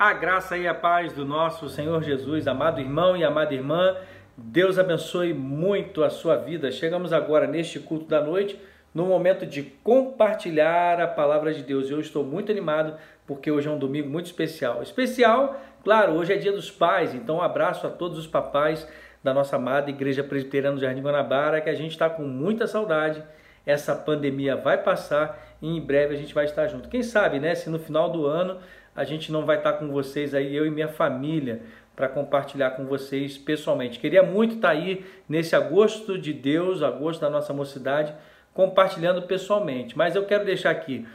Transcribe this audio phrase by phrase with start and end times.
[0.00, 3.94] A graça e a paz do nosso Senhor Jesus, amado irmão e amada irmã,
[4.34, 6.72] Deus abençoe muito a sua vida.
[6.72, 8.58] Chegamos agora neste culto da noite,
[8.94, 11.90] no momento de compartilhar a palavra de Deus.
[11.90, 14.82] Eu estou muito animado porque hoje é um domingo muito especial.
[14.82, 18.88] Especial, claro, hoje é dia dos pais, então um abraço a todos os papais
[19.22, 23.22] da nossa amada Igreja Presbiteriana do Jardim Guanabara, que a gente está com muita saudade.
[23.66, 26.88] Essa pandemia vai passar e em breve a gente vai estar junto.
[26.88, 28.56] Quem sabe, né, se no final do ano
[28.94, 31.62] a gente não vai estar com vocês aí, eu e minha família,
[31.94, 33.98] para compartilhar com vocês pessoalmente.
[33.98, 38.14] Queria muito estar aí nesse agosto de Deus, agosto da nossa mocidade,
[38.54, 39.96] compartilhando pessoalmente.
[39.96, 41.06] Mas eu quero deixar aqui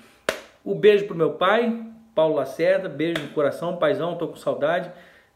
[0.63, 4.91] o beijo para o meu pai, Paulo Lacerda, beijo no coração, paizão, estou com saudade.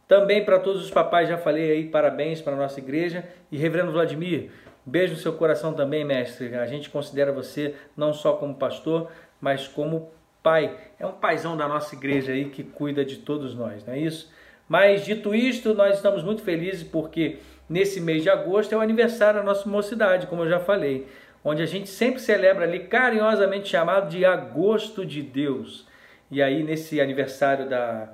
[0.08, 3.24] Também para todos os papais, já falei aí, parabéns para a nossa igreja.
[3.52, 4.50] E Reverendo Vladimir,
[4.86, 6.56] beijo no seu coração também, mestre.
[6.56, 10.10] A gente considera você não só como pastor, mas como
[10.42, 14.00] pai, é um paizão da nossa igreja aí que cuida de todos nós, não é
[14.00, 14.32] isso?
[14.68, 17.38] Mas dito isto, nós estamos muito felizes porque
[17.70, 21.08] nesse mês de agosto é o aniversário da nossa mocidade, como eu já falei,
[21.44, 25.88] onde a gente sempre celebra ali carinhosamente chamado de Agosto de Deus.
[26.30, 28.10] E aí nesse aniversário da,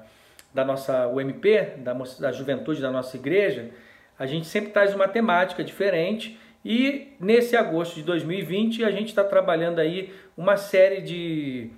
[0.53, 1.44] da nossa UMP,
[1.77, 3.71] da, da juventude da nossa igreja,
[4.17, 9.23] a gente sempre traz uma temática diferente e nesse agosto de 2020 a gente está
[9.23, 11.69] trabalhando aí uma série de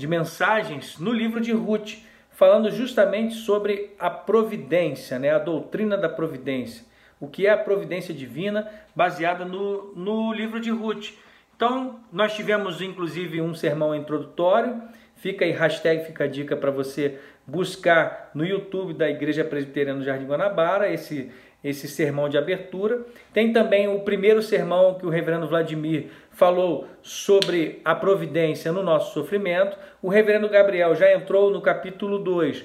[0.00, 1.98] de mensagens no livro de Ruth,
[2.30, 6.86] falando justamente sobre a providência, né, a doutrina da providência,
[7.20, 11.10] o que é a providência divina, baseada no, no livro de Ruth.
[11.54, 14.80] Então, nós tivemos inclusive um sermão introdutório,
[15.16, 20.04] fica aí, hashtag fica a dica para você buscar no YouTube da Igreja Presbiteriana do
[20.06, 21.30] Jardim Guanabara esse
[21.62, 23.04] esse sermão de abertura.
[23.32, 26.06] Tem também o primeiro sermão que o reverendo Vladimir
[26.40, 29.76] falou sobre a providência no nosso sofrimento.
[30.00, 32.64] O reverendo Gabriel já entrou no capítulo 2,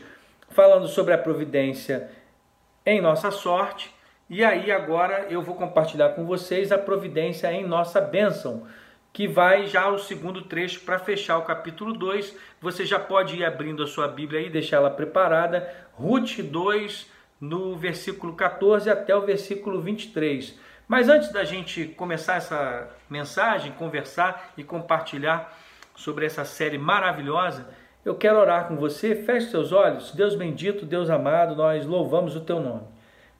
[0.49, 2.09] falando sobre a providência
[2.85, 3.93] em nossa sorte.
[4.29, 8.65] E aí agora eu vou compartilhar com vocês a providência em nossa bênção,
[9.11, 12.33] que vai já o segundo trecho para fechar o capítulo 2.
[12.61, 15.69] Você já pode ir abrindo a sua Bíblia aí, deixar ela preparada.
[15.95, 17.11] Ruth 2,
[17.41, 20.57] no versículo 14 até o versículo 23.
[20.87, 25.57] Mas antes da gente começar essa mensagem, conversar e compartilhar
[25.95, 27.67] sobre essa série maravilhosa,
[28.03, 29.15] eu quero orar com você.
[29.15, 30.11] Feche seus olhos.
[30.11, 32.83] Deus bendito, Deus amado, nós louvamos o teu nome.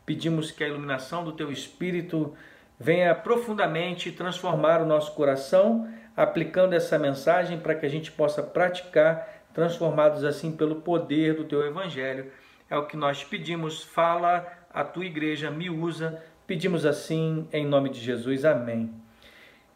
[0.06, 2.36] Pedimos que a iluminação do teu espírito
[2.80, 9.44] venha profundamente transformar o nosso coração, aplicando essa mensagem para que a gente possa praticar,
[9.54, 12.32] transformados assim pelo poder do teu evangelho
[12.70, 13.84] é o que nós pedimos.
[13.84, 16.22] Fala a tua igreja, me usa.
[16.48, 18.46] Pedimos assim em nome de Jesus.
[18.46, 18.94] Amém.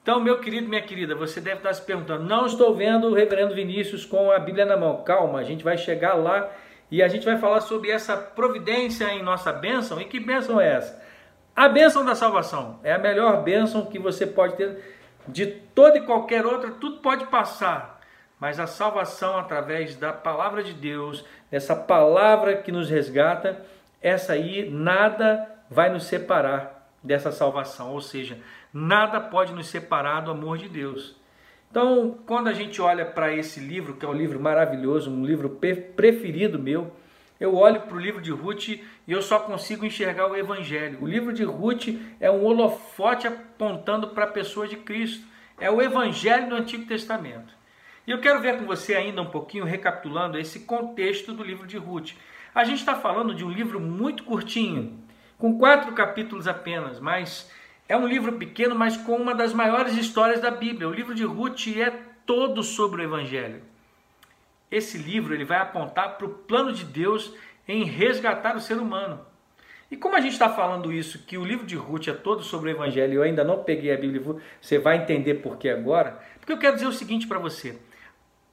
[0.01, 3.53] Então, meu querido, minha querida, você deve estar se perguntando: não estou vendo o reverendo
[3.53, 5.03] Vinícius com a Bíblia na mão.
[5.03, 6.49] Calma, a gente vai chegar lá
[6.89, 9.99] e a gente vai falar sobre essa providência em nossa bênção.
[9.99, 11.03] E que bênção é essa?
[11.55, 14.77] A bênção da salvação é a melhor bênção que você pode ter
[15.27, 17.99] de toda e qualquer outra, tudo pode passar
[18.39, 23.61] mas a salvação através da palavra de Deus, dessa palavra que nos resgata,
[24.01, 28.37] essa aí nada vai nos separar dessa salvação, ou seja,
[28.73, 31.15] nada pode nos separar do amor de Deus.
[31.69, 35.49] Então, quando a gente olha para esse livro, que é um livro maravilhoso, um livro
[35.95, 36.91] preferido meu,
[37.39, 40.97] eu olho para o livro de Ruth e eu só consigo enxergar o Evangelho.
[41.01, 41.87] O livro de Ruth
[42.19, 45.25] é um holofote apontando para a pessoa de Cristo.
[45.57, 47.53] É o Evangelho do Antigo Testamento.
[48.05, 51.77] E eu quero ver com você ainda um pouquinho, recapitulando esse contexto do livro de
[51.77, 52.11] Ruth.
[52.53, 54.99] A gente está falando de um livro muito curtinho,
[55.39, 57.51] com quatro capítulos apenas, mas
[57.87, 60.87] é um livro pequeno, mas com uma das maiores histórias da Bíblia.
[60.87, 61.91] O livro de Ruth é
[62.27, 63.63] todo sobre o Evangelho.
[64.69, 67.33] Esse livro ele vai apontar para o plano de Deus
[67.67, 69.25] em resgatar o ser humano.
[69.89, 72.69] E como a gente está falando isso, que o livro de Ruth é todo sobre
[72.69, 74.21] o Evangelho, eu ainda não peguei a Bíblia,
[74.61, 77.79] você vai entender por que agora, porque eu quero dizer o seguinte para você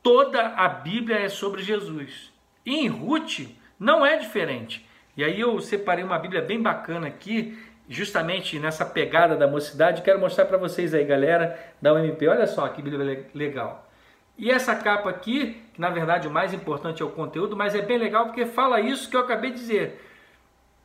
[0.07, 2.33] toda a Bíblia é sobre Jesus.
[2.65, 3.41] E em Ruth
[3.77, 4.86] não é diferente.
[5.17, 7.59] E aí eu separei uma Bíblia bem bacana aqui,
[7.89, 10.03] justamente nessa pegada da mocidade.
[10.03, 12.29] Quero mostrar para vocês aí, galera da UMP.
[12.29, 13.89] Olha só que Bíblia legal.
[14.37, 17.81] E essa capa aqui, que na verdade o mais importante é o conteúdo, mas é
[17.81, 20.05] bem legal porque fala isso que eu acabei de dizer.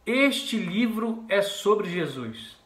[0.06, 2.57] Este livro é sobre Jesus.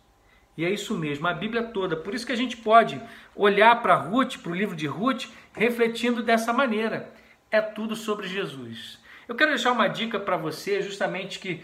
[0.56, 1.98] E é isso mesmo, a Bíblia toda.
[1.98, 3.02] Por isso que a gente pode
[3.36, 7.10] olhar para Ruth, para o livro de Ruth, refletindo dessa maneira.
[7.50, 9.04] É tudo sobre Jesus.
[9.28, 11.64] Eu quero deixar uma dica para você, justamente que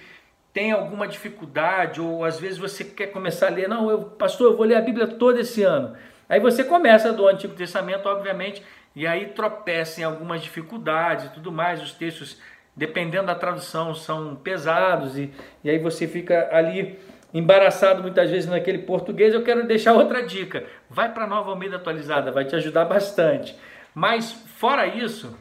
[0.53, 4.57] tem alguma dificuldade, ou às vezes você quer começar a ler, não, eu, pastor, eu
[4.57, 5.95] vou ler a Bíblia toda esse ano.
[6.27, 8.63] Aí você começa do Antigo Testamento, obviamente,
[8.95, 12.37] e aí tropeça em algumas dificuldades e tudo mais, os textos
[12.75, 15.31] dependendo da tradução, são pesados e,
[15.63, 16.97] e aí você fica ali
[17.33, 19.33] embaraçado muitas vezes naquele português.
[19.33, 23.55] Eu quero deixar outra dica: vai para a Nova Almeida atualizada, vai te ajudar bastante.
[23.93, 25.37] Mas fora isso,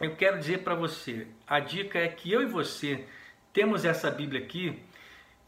[0.00, 3.04] eu quero dizer para você, a dica é que eu e você
[3.52, 4.82] temos essa Bíblia aqui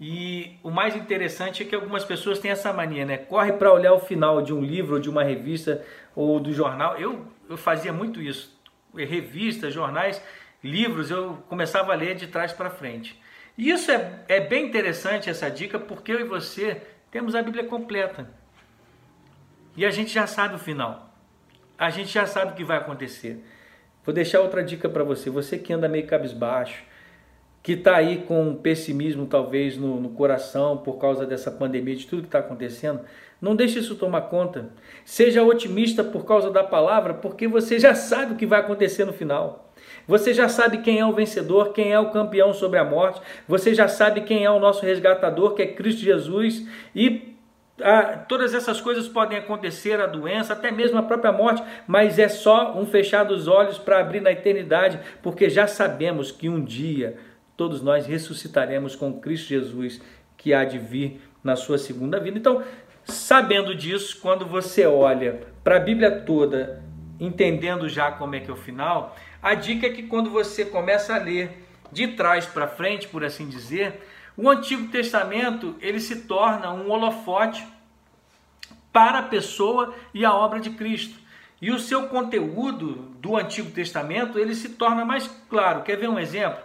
[0.01, 3.19] e o mais interessante é que algumas pessoas têm essa mania, né?
[3.19, 5.85] Corre para olhar o final de um livro, de uma revista
[6.15, 6.97] ou do jornal.
[6.97, 8.57] Eu, eu fazia muito isso.
[8.95, 10.23] Revistas, jornais,
[10.63, 13.21] livros, eu começava a ler de trás para frente.
[13.57, 16.81] E isso é, é bem interessante, essa dica, porque eu e você
[17.11, 18.31] temos a Bíblia completa.
[19.77, 21.13] E a gente já sabe o final.
[21.77, 23.45] A gente já sabe o que vai acontecer.
[24.05, 25.29] Vou deixar outra dica para você.
[25.31, 26.83] Você que anda meio cabisbaixo,
[27.63, 32.23] que está aí com pessimismo talvez no, no, coração por causa dessa pandemia, de tudo
[32.23, 33.01] que está acontecendo,
[33.41, 34.71] não deixe isso tomar conta.
[35.05, 39.13] Seja otimista por causa da palavra, porque você já sabe o que vai acontecer no
[39.13, 39.73] final.
[40.07, 43.21] Você já sabe quem é o vencedor, quem é o campeão sobre a morte.
[43.47, 46.67] Você já sabe quem é o nosso resgatador, que é Cristo Jesus.
[46.95, 47.37] E
[47.83, 52.29] ah, todas essas coisas podem acontecer, a doença, até mesmo a própria morte, mas é
[52.29, 57.17] só um fechar dos olhos para abrir na eternidade, porque já sabemos que um dia
[57.57, 60.01] todos nós ressuscitaremos com Cristo Jesus,
[60.37, 62.39] que há de vir na sua segunda vida.
[62.39, 62.63] Então,
[63.05, 66.83] sabendo disso, quando você olha para a Bíblia toda,
[67.19, 71.15] entendendo já como é que é o final, a dica é que quando você começa
[71.15, 74.01] a ler de trás para frente, por assim dizer,
[74.39, 77.67] o Antigo Testamento ele se torna um holofote
[78.93, 81.19] para a pessoa e a obra de Cristo.
[81.61, 85.83] E o seu conteúdo do Antigo Testamento ele se torna mais claro.
[85.83, 86.63] Quer ver um exemplo?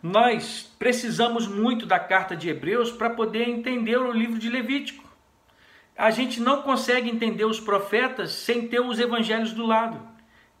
[0.00, 5.02] Nós precisamos muito da carta de Hebreus para poder entender o livro de Levítico.
[5.98, 10.00] A gente não consegue entender os profetas sem ter os evangelhos do lado.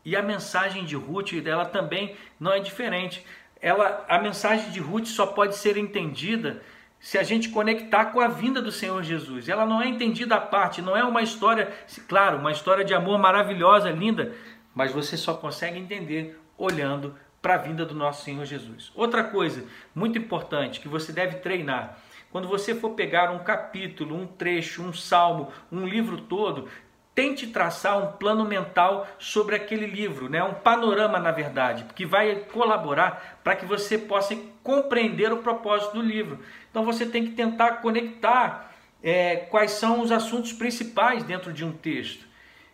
[0.04, 3.24] E a mensagem de Ruth, ela também não é diferente.
[3.62, 6.60] Ela, a mensagem de Ruth só pode ser entendida
[6.98, 9.48] se a gente conectar com a vinda do Senhor Jesus.
[9.48, 11.72] Ela não é entendida à parte, não é uma história,
[12.08, 14.34] claro, uma história de amor maravilhosa, linda,
[14.74, 18.92] mas você só consegue entender olhando para a vinda do nosso Senhor Jesus.
[18.94, 19.64] Outra coisa
[19.94, 21.98] muito importante que você deve treinar.
[22.30, 26.68] Quando você for pegar um capítulo, um trecho, um salmo, um livro todo,
[27.14, 30.42] tente traçar um plano mental sobre aquele livro, né?
[30.42, 36.02] um panorama, na verdade, que vai colaborar para que você possa compreender o propósito do
[36.02, 36.38] livro.
[36.70, 38.72] Então você tem que tentar conectar
[39.02, 42.32] é, quais são os assuntos principais dentro de um texto.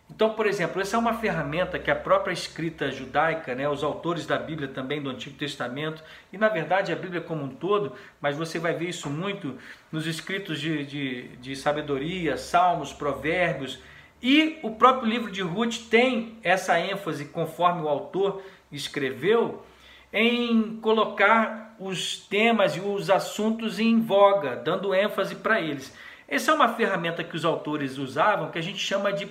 [0.09, 4.25] Então, por exemplo, essa é uma ferramenta que a própria escrita judaica, né, os autores
[4.25, 6.03] da Bíblia também do Antigo Testamento,
[6.33, 9.55] e na verdade a Bíblia como um todo, mas você vai ver isso muito
[9.91, 13.79] nos escritos de, de, de sabedoria, salmos, provérbios,
[14.21, 19.65] e o próprio livro de Ruth tem essa ênfase, conforme o autor escreveu,
[20.11, 25.95] em colocar os temas e os assuntos em voga, dando ênfase para eles.
[26.27, 29.25] Essa é uma ferramenta que os autores usavam que a gente chama de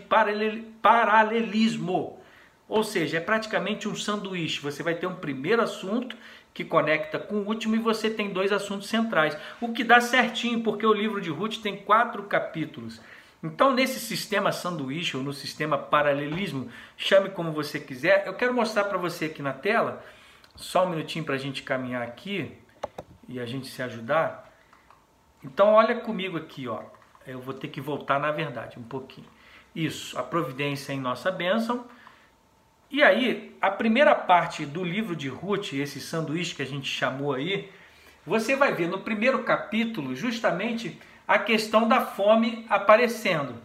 [0.83, 2.19] paralelismo.
[2.69, 4.61] Ou seja, é praticamente um sanduíche.
[4.61, 6.17] Você vai ter um primeiro assunto
[6.53, 9.37] que conecta com o último e você tem dois assuntos centrais.
[9.61, 13.01] O que dá certinho, porque o livro de Ruth tem quatro capítulos.
[13.43, 18.85] Então, nesse sistema sanduíche ou no sistema paralelismo, chame como você quiser, eu quero mostrar
[18.85, 20.05] para você aqui na tela,
[20.57, 22.53] só um minutinho para a gente caminhar aqui
[23.29, 24.53] e a gente se ajudar.
[25.43, 26.83] Então olha comigo aqui, ó.
[27.25, 29.29] Eu vou ter que voltar na verdade um pouquinho.
[29.75, 31.87] Isso, a providência em nossa bênção.
[32.91, 37.35] E aí, a primeira parte do livro de Ruth, esse sanduíche que a gente chamou
[37.35, 37.71] aí,
[38.27, 40.99] você vai ver no primeiro capítulo justamente
[41.29, 43.57] a questão da fome aparecendo.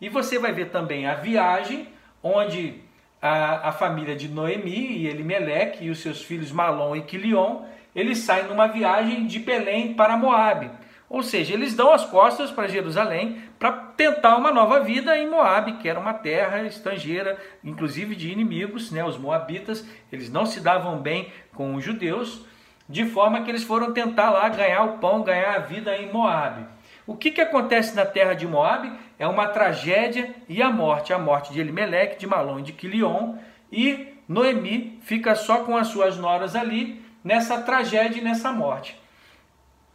[0.00, 1.86] E você vai ver também a viagem,
[2.20, 2.82] onde
[3.22, 7.62] a, a família de Noemi e Elimeleque e os seus filhos Malom e Quilion,
[7.94, 10.70] eles saem numa viagem de Belém para Moabe.
[11.08, 15.74] Ou seja, eles dão as costas para Jerusalém para tentar uma nova vida em Moabe,
[15.74, 19.02] que era uma terra estrangeira, inclusive de inimigos, né?
[19.02, 22.44] Os moabitas, eles não se davam bem com os judeus,
[22.86, 26.66] de forma que eles foram tentar lá ganhar o pão, ganhar a vida em Moabe.
[27.08, 28.92] O que, que acontece na terra de Moabe?
[29.18, 33.34] É uma tragédia e a morte, a morte de Elimeleque, de Malom e de Quilion,
[33.72, 38.96] e Noemi fica só com as suas noras ali, nessa tragédia e nessa morte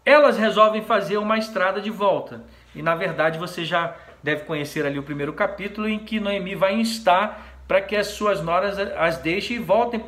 [0.05, 2.43] elas resolvem fazer uma estrada de volta.
[2.75, 6.73] E na verdade você já deve conhecer ali o primeiro capítulo em que Noemi vai
[6.75, 9.99] instar para que as suas noras as deixem e voltem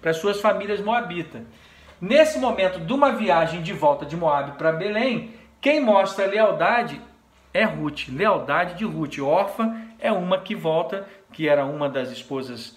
[0.00, 1.42] para as suas famílias moabitas.
[2.00, 7.00] Nesse momento de uma viagem de volta de Moab para Belém, quem mostra lealdade
[7.52, 9.18] é Ruth, lealdade de Ruth.
[9.18, 12.76] Orfa é uma que volta, que era uma das esposas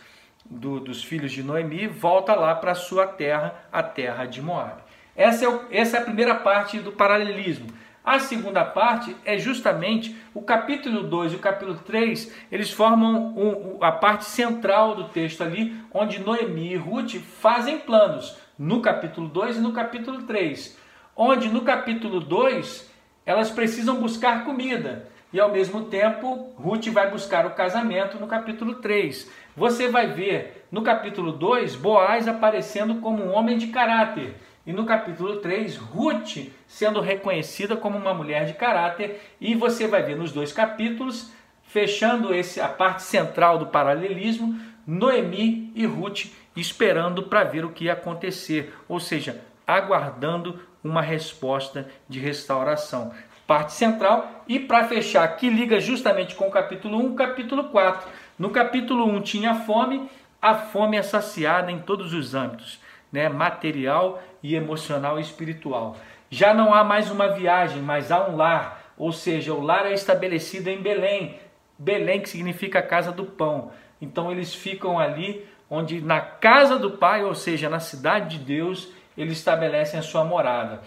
[0.50, 4.81] do, dos filhos de Noemi, volta lá para sua terra, a terra de Moab.
[5.15, 7.67] Essa é, o, essa é a primeira parte do paralelismo.
[8.03, 13.77] A segunda parte é justamente o capítulo 2 e o capítulo 3, eles formam um,
[13.83, 19.57] a parte central do texto ali, onde Noemi e Ruth fazem planos, no capítulo 2
[19.57, 20.78] e no capítulo 3.
[21.22, 22.90] Onde no capítulo 2
[23.26, 25.10] elas precisam buscar comida.
[25.34, 29.30] E ao mesmo tempo Ruth vai buscar o casamento no capítulo 3.
[29.54, 34.34] Você vai ver no capítulo 2 Boaz aparecendo como um homem de caráter.
[34.66, 40.02] E no capítulo 3, Ruth sendo reconhecida como uma mulher de caráter, e você vai
[40.02, 41.34] ver nos dois capítulos,
[41.64, 44.58] fechando esse a parte central do paralelismo,
[44.88, 51.88] Noemi e Ruth esperando para ver o que ia acontecer, ou seja, aguardando uma resposta
[52.07, 53.12] de restauração.
[53.45, 58.07] Parte central e para fechar, que liga justamente com o capítulo 1, capítulo 4.
[58.38, 60.09] No capítulo 1 tinha fome,
[60.41, 62.79] a fome é saciada em todos os âmbitos
[63.12, 65.98] né, material e emocional e espiritual.
[66.29, 69.93] Já não há mais uma viagem, mas há um lar, ou seja, o lar é
[69.93, 71.39] estabelecido em Belém,
[71.77, 73.71] Belém que significa casa do pão.
[74.01, 78.91] Então eles ficam ali onde na casa do Pai, ou seja, na cidade de Deus,
[79.18, 80.82] eles estabelecem a sua morada.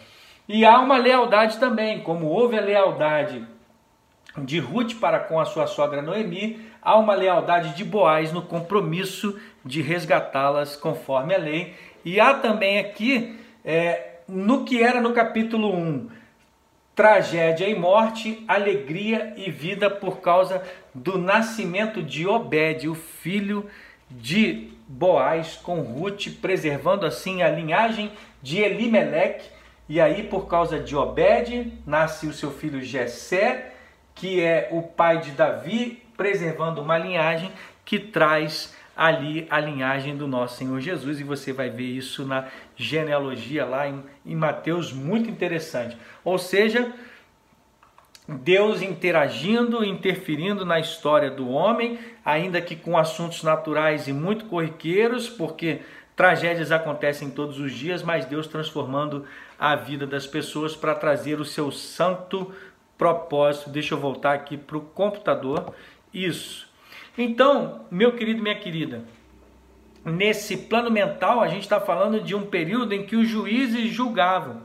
[0.49, 3.47] E há uma lealdade também, como houve a lealdade
[4.37, 9.39] de Ruth para com a sua sogra Noemi, há uma lealdade de Boaz no compromisso
[9.65, 11.75] de resgatá-las conforme a lei.
[12.05, 16.09] E há também aqui, é, no que era no capítulo 1,
[16.95, 20.63] tragédia e morte, alegria e vida por causa
[20.95, 23.67] do nascimento de Obed, o filho
[24.11, 29.49] de Boaz com Ruth, preservando assim a linhagem de Elimeleque.
[29.89, 33.73] E aí, por causa de Obed, nasce o seu filho Jessé,
[34.15, 37.51] que é o pai de Davi, preservando uma linhagem
[37.87, 42.49] que traz ali a linhagem do nosso Senhor Jesus, e você vai ver isso na
[42.77, 45.97] genealogia lá em, em Mateus, muito interessante.
[46.23, 46.93] Ou seja,
[48.29, 55.29] Deus interagindo, interferindo na história do homem, ainda que com assuntos naturais e muito corriqueiros,
[55.29, 55.81] porque
[56.15, 59.27] tragédias acontecem todos os dias, mas Deus transformando
[59.59, 62.53] a vida das pessoas para trazer o seu santo
[62.97, 63.71] propósito.
[63.71, 65.75] Deixa eu voltar aqui para o computador.
[66.15, 66.69] Isso.
[67.19, 69.03] Então, meu querido minha querida,
[70.05, 74.63] nesse plano mental a gente está falando de um período em que os juízes julgavam.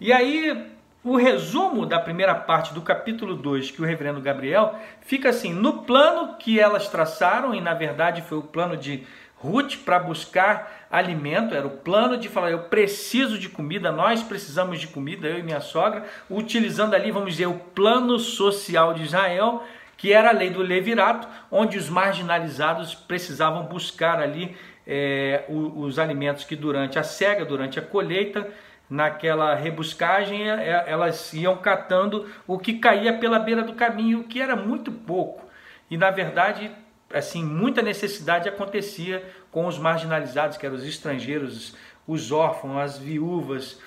[0.00, 0.75] E aí,
[1.06, 5.84] o resumo da primeira parte do capítulo 2, que o reverendo Gabriel, fica assim: no
[5.84, 11.54] plano que elas traçaram, e na verdade foi o plano de Ruth para buscar alimento,
[11.54, 15.44] era o plano de falar: eu preciso de comida, nós precisamos de comida, eu e
[15.44, 19.62] minha sogra, utilizando ali, vamos dizer, o plano social de Israel
[19.96, 24.54] que era a lei do levirato, onde os marginalizados precisavam buscar ali
[24.86, 28.46] é, os, os alimentos que durante a cega, durante a colheita,
[28.88, 34.40] naquela rebuscagem, é, é, elas iam catando o que caía pela beira do caminho, que
[34.40, 35.44] era muito pouco.
[35.90, 36.70] E na verdade,
[37.12, 41.76] assim, muita necessidade acontecia com os marginalizados, que eram os estrangeiros,
[42.06, 43.80] os órfãos, as viúvas,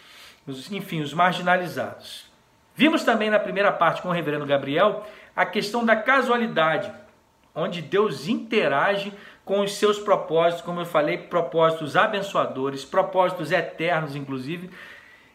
[0.45, 2.29] os, enfim, os marginalizados.
[2.75, 6.91] Vimos também na primeira parte com o reverendo Gabriel a questão da casualidade,
[7.53, 9.13] onde Deus interage
[9.49, 14.69] com os seus propósitos, como eu falei, propósitos abençoadores, propósitos eternos, inclusive,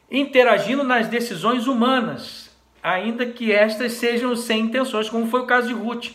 [0.09, 2.49] interagindo nas decisões humanas,
[2.81, 6.13] ainda que estas sejam sem intenções, como foi o caso de Ruth.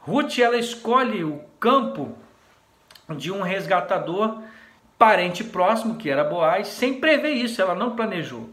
[0.00, 2.16] Ruth ela escolhe o campo
[3.18, 4.40] de um resgatador
[4.98, 8.48] parente próximo, que era Boaz, sem prever isso, ela não planejou.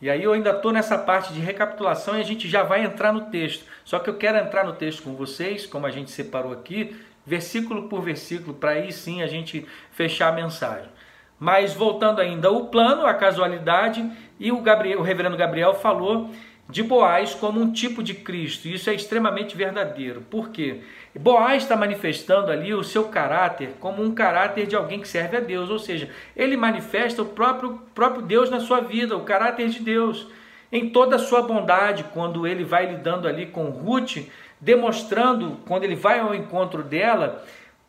[0.00, 3.12] E aí eu ainda estou nessa parte de recapitulação e a gente já vai entrar
[3.12, 3.64] no texto.
[3.84, 6.96] Só que eu quero entrar no texto com vocês, como a gente separou aqui,
[7.30, 10.90] versículo por versículo, para aí sim a gente fechar a mensagem.
[11.38, 14.04] Mas voltando ainda o plano, a casualidade,
[14.38, 16.28] e o, Gabriel, o reverendo Gabriel falou
[16.68, 18.66] de Boaz como um tipo de Cristo.
[18.66, 20.22] Isso é extremamente verdadeiro.
[20.22, 20.80] Por quê?
[21.18, 25.40] Boaz está manifestando ali o seu caráter como um caráter de alguém que serve a
[25.40, 29.80] Deus, ou seja, ele manifesta o próprio, próprio Deus na sua vida, o caráter de
[29.80, 30.26] Deus,
[30.72, 34.18] em toda a sua bondade, quando ele vai lidando ali com Ruth,
[34.60, 37.44] demonstrando, quando ele vai ao encontro dela,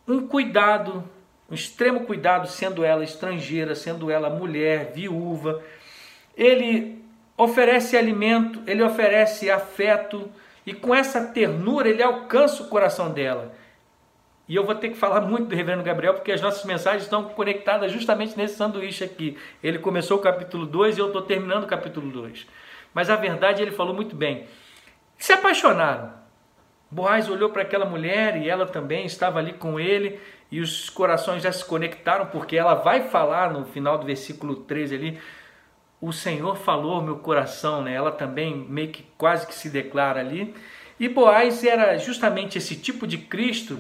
[0.08, 1.04] um cuidado,
[1.50, 5.62] um extremo cuidado, sendo ela estrangeira, sendo ela mulher, viúva.
[6.36, 7.04] Ele
[7.36, 10.32] oferece alimento, ele oferece afeto,
[10.66, 13.54] e com essa ternura ele alcança o coração dela.
[14.48, 17.24] E eu vou ter que falar muito do Reverendo Gabriel, porque as nossas mensagens estão
[17.24, 19.38] conectadas justamente nesse sanduíche aqui.
[19.64, 22.48] Ele começou o capítulo 2 e eu estou terminando o capítulo 2.
[22.94, 24.46] Mas a verdade, ele falou muito bem.
[25.18, 26.21] Se apaixonaram.
[26.92, 30.20] Boaz olhou para aquela mulher e ela também estava ali com ele.
[30.52, 34.96] e os corações já se conectaram, porque ela vai falar no final do versículo 13
[34.96, 35.20] ali,
[36.02, 37.94] o Senhor falou meu coração, né?
[37.94, 40.54] Ela também meio que quase que se declara ali.
[41.00, 43.80] E Boaz era justamente esse tipo de Cristo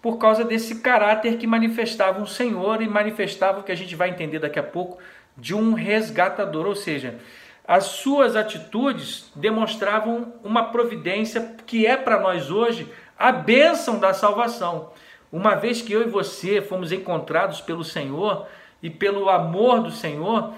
[0.00, 4.10] por causa desse caráter que manifestava o Senhor e manifestava o que a gente vai
[4.10, 4.98] entender daqui a pouco
[5.36, 7.18] de um resgatador, ou seja,
[7.66, 14.90] as suas atitudes demonstravam uma providência que é para nós hoje a bênção da salvação.
[15.32, 18.46] Uma vez que eu e você fomos encontrados pelo Senhor
[18.82, 20.52] e pelo amor do Senhor,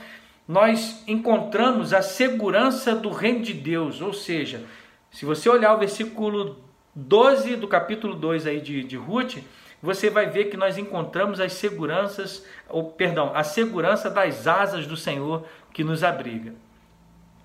[0.48, 4.00] nós encontramos a segurança do reino de Deus.
[4.00, 4.64] Ou seja,
[5.10, 6.56] se você olhar o versículo
[6.94, 9.38] 12 do capítulo 2 aí de, de Ruth,
[9.80, 14.96] você vai ver que nós encontramos as seguranças, ou perdão, a segurança das asas do
[14.96, 16.65] Senhor que nos abriga.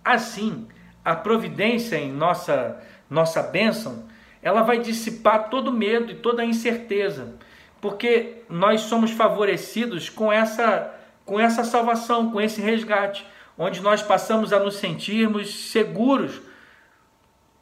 [0.03, 0.67] Assim,
[1.03, 2.81] a providência em nossa
[3.11, 4.05] nossa bênção,
[4.41, 7.35] ela vai dissipar todo medo e toda incerteza,
[7.81, 13.25] porque nós somos favorecidos com essa com essa salvação, com esse resgate,
[13.57, 16.41] onde nós passamos a nos sentirmos seguros,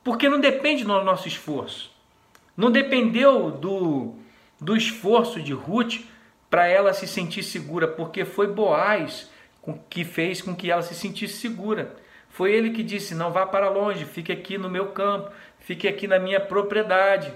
[0.03, 1.91] porque não depende do nosso esforço.
[2.55, 4.15] Não dependeu do,
[4.59, 6.01] do esforço de Ruth
[6.49, 9.29] para ela se sentir segura, porque foi Boaz
[9.89, 11.95] que fez com que ela se sentisse segura.
[12.39, 15.29] Foi ele que disse: Não vá para longe, fique aqui no meu campo,
[15.59, 17.33] fique aqui na minha propriedade,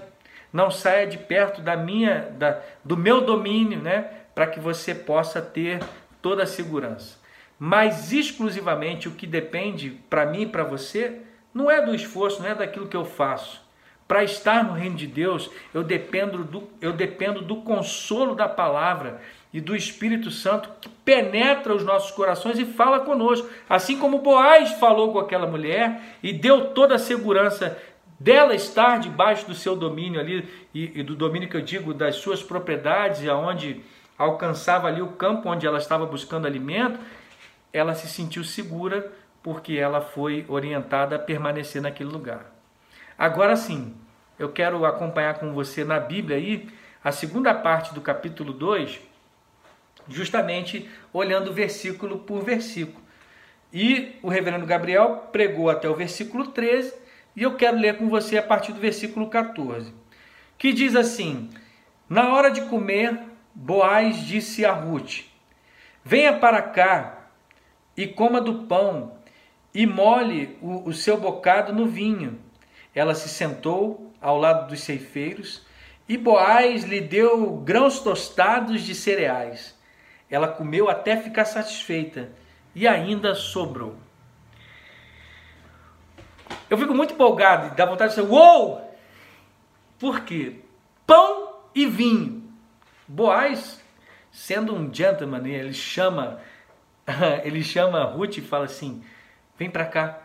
[0.50, 4.08] não saia de perto da minha, da, do meu domínio, né?
[4.34, 5.78] Para que você possa ter
[6.22, 7.18] toda a segurança.
[7.58, 11.20] Mas exclusivamente o que depende para mim e para você
[11.52, 13.60] não é do esforço, não é daquilo que eu faço.
[14.08, 19.20] Para estar no reino de Deus, eu dependo do, eu dependo do consolo da palavra
[19.54, 23.48] e do Espírito Santo que penetra os nossos corações e fala conosco.
[23.70, 27.78] Assim como Boaz falou com aquela mulher e deu toda a segurança
[28.18, 32.16] dela estar debaixo do seu domínio ali, e, e do domínio que eu digo das
[32.16, 33.80] suas propriedades, aonde
[34.18, 36.98] alcançava ali o campo onde ela estava buscando alimento,
[37.72, 42.52] ela se sentiu segura porque ela foi orientada a permanecer naquele lugar.
[43.16, 43.94] Agora sim,
[44.36, 46.68] eu quero acompanhar com você na Bíblia aí
[47.04, 49.13] a segunda parte do capítulo 2,
[50.08, 53.02] justamente olhando versículo por versículo.
[53.72, 56.94] E o reverendo Gabriel pregou até o versículo 13,
[57.34, 59.92] e eu quero ler com você a partir do versículo 14,
[60.56, 61.50] que diz assim:
[62.08, 63.18] Na hora de comer,
[63.54, 65.22] Boaz disse a Ruth:
[66.04, 67.28] Venha para cá
[67.96, 69.14] e coma do pão
[69.74, 72.38] e molhe o, o seu bocado no vinho.
[72.94, 75.66] Ela se sentou ao lado dos ceifeiros
[76.08, 79.74] e Boaz lhe deu grãos tostados de cereais.
[80.30, 82.30] Ela comeu até ficar satisfeita
[82.74, 83.96] e ainda sobrou.
[86.68, 88.96] Eu fico muito empolgado e dá vontade de dizer: Uou!
[89.98, 90.60] Por quê?
[91.06, 92.42] Pão e vinho.
[93.06, 93.82] Boaz,
[94.32, 96.40] sendo um gentleman, ele chama,
[97.44, 99.04] ele chama Ruth e fala assim:
[99.58, 100.20] vem para cá,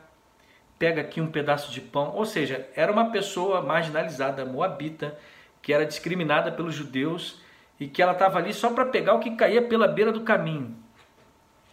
[0.77, 2.13] pega aqui um pedaço de pão.
[2.15, 5.17] Ou seja, era uma pessoa marginalizada, moabita,
[5.62, 7.41] que era discriminada pelos judeus
[7.80, 10.76] e que ela estava ali só para pegar o que caía pela beira do caminho.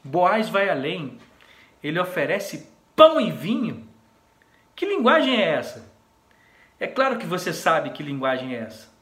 [0.05, 1.19] Boaz vai além,
[1.83, 3.89] ele oferece pão e vinho.
[4.75, 5.93] Que linguagem é essa?
[6.79, 8.95] É claro que você sabe que linguagem é essa.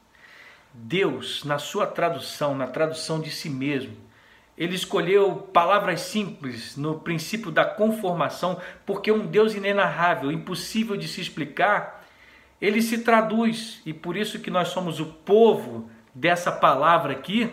[0.73, 3.95] Deus, na sua tradução, na tradução de si mesmo,
[4.57, 11.19] ele escolheu palavras simples no princípio da conformação, porque um Deus inenarrável, impossível de se
[11.21, 12.05] explicar,
[12.61, 17.51] ele se traduz, e por isso que nós somos o povo dessa palavra aqui,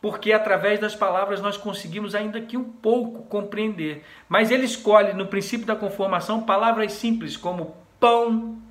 [0.00, 4.04] porque através das palavras nós conseguimos ainda que um pouco compreender.
[4.28, 8.62] Mas ele escolhe no princípio da conformação palavras simples como pão,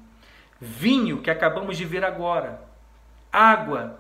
[0.62, 2.62] vinho, que acabamos de ver agora,
[3.30, 4.00] água,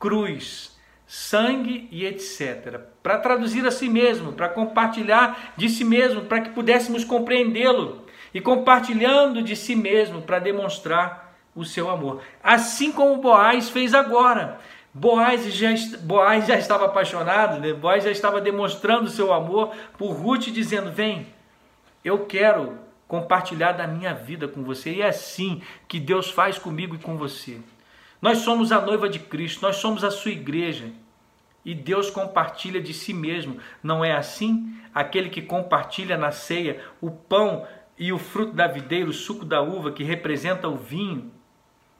[0.00, 2.80] cruz, sangue e etc.
[3.00, 8.40] Para traduzir a si mesmo, para compartilhar de si mesmo, para que pudéssemos compreendê-lo e
[8.40, 11.21] compartilhando de si mesmo para demonstrar
[11.54, 12.22] o seu amor.
[12.42, 14.58] Assim como Boaz fez agora.
[14.94, 15.68] Boaz já,
[16.00, 17.72] Boaz já estava apaixonado, né?
[17.72, 21.26] Boaz já estava demonstrando seu amor por Ruth, dizendo: Vem,
[22.04, 24.92] eu quero compartilhar da minha vida com você.
[24.92, 27.60] E é assim que Deus faz comigo e com você.
[28.20, 30.90] Nós somos a noiva de Cristo, nós somos a sua igreja.
[31.64, 33.58] E Deus compartilha de si mesmo.
[33.82, 34.74] Não é assim?
[34.94, 37.66] Aquele que compartilha na ceia o pão
[37.98, 41.30] e o fruto da videira, o suco da uva que representa o vinho.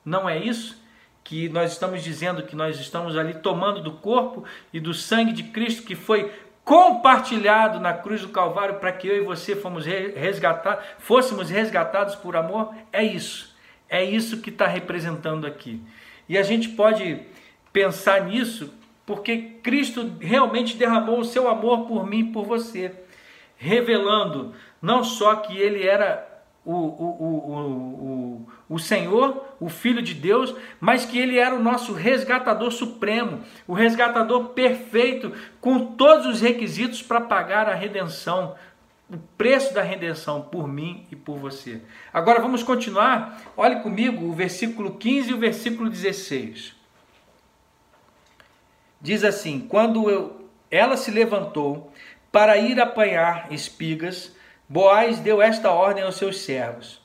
[0.05, 0.81] Não é isso?
[1.23, 5.45] Que nós estamos dizendo que nós estamos ali tomando do corpo e do sangue de
[5.45, 6.33] Cristo que foi
[6.65, 12.37] compartilhado na cruz do Calvário para que eu e você fomos resgatados, fôssemos resgatados por
[12.37, 12.75] amor?
[12.93, 13.55] É isso.
[13.89, 15.81] É isso que está representando aqui.
[16.29, 17.21] E a gente pode
[17.73, 18.73] pensar nisso,
[19.05, 22.93] porque Cristo realmente derramou o seu amor por mim e por você,
[23.57, 26.32] revelando não só que ele era
[26.65, 31.93] o, o, o, o, Senhor, o Filho de Deus, mas que ele era o nosso
[31.93, 38.55] resgatador supremo, o resgatador perfeito, com todos os requisitos para pagar a redenção,
[39.11, 41.83] o preço da redenção por mim e por você.
[42.13, 43.43] Agora vamos continuar.
[43.57, 46.77] Olhe comigo o versículo 15 e o versículo 16.
[49.01, 51.93] Diz assim: Quando eu, ela se levantou
[52.31, 54.35] para ir apanhar espigas,
[54.73, 56.99] Boaz deu esta ordem aos seus servos: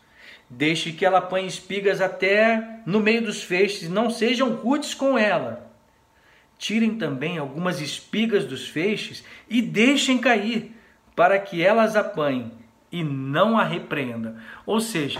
[0.50, 5.70] Deixe que ela apanhe espigas até no meio dos feixes, não sejam rudes com ela.
[6.58, 10.74] Tirem também algumas espigas dos feixes e deixem cair,
[11.14, 12.54] para que elas apanhem
[12.90, 14.42] e não a repreenda.
[14.66, 15.20] Ou seja,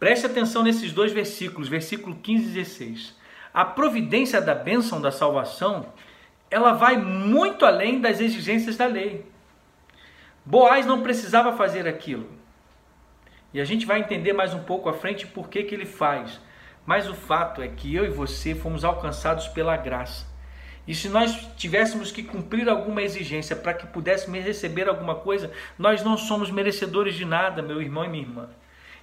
[0.00, 3.14] preste atenção nesses dois versículos, versículo 15 e 16.
[3.52, 5.92] A providência da bênção da salvação,
[6.50, 9.26] ela vai muito além das exigências da lei.
[10.50, 12.26] Boaz não precisava fazer aquilo.
[13.52, 16.40] E a gente vai entender mais um pouco à frente por que, que ele faz.
[16.86, 20.26] Mas o fato é que eu e você fomos alcançados pela graça.
[20.86, 26.02] E se nós tivéssemos que cumprir alguma exigência para que pudéssemos receber alguma coisa, nós
[26.02, 28.48] não somos merecedores de nada, meu irmão e minha irmã.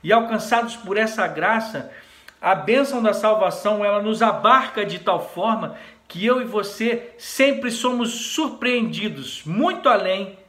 [0.01, 1.91] E alcançados por essa graça,
[2.41, 5.77] a bênção da salvação, ela nos abarca de tal forma
[6.07, 10.43] que eu e você sempre somos surpreendidos muito além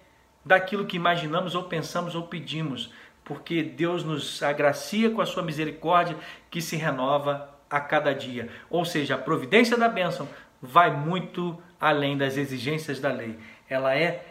[0.47, 2.93] daquilo que imaginamos ou pensamos ou pedimos,
[3.25, 6.17] porque Deus nos agracia com a sua misericórdia
[6.49, 8.49] que se renova a cada dia.
[8.71, 10.29] Ou seja, a providência da bênção
[10.63, 13.37] vai muito além das exigências da lei.
[13.69, 14.25] Ela é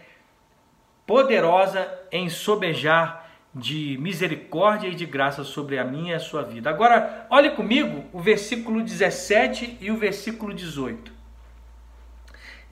[1.05, 6.69] poderosa em sobejar de misericórdia e de graça sobre a minha e a sua vida.
[6.69, 11.14] Agora, olhe comigo o versículo 17 e o versículo 18.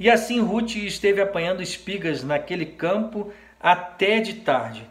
[0.04, 4.86] E assim Ruth esteve apanhando espigas naquele campo até de tarde.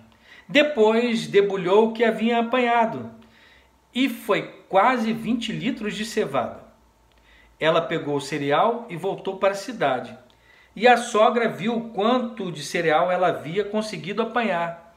[0.48, 3.10] Depois debulhou o que havia apanhado,
[3.94, 6.62] e foi quase 20 litros de cevada.
[7.60, 10.16] Ela pegou o cereal e voltou para a cidade.
[10.74, 14.96] E a sogra viu quanto de cereal ela havia conseguido apanhar.